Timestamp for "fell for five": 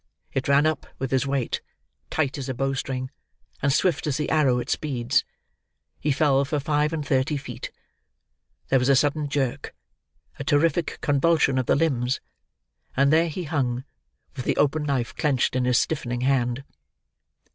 6.11-6.91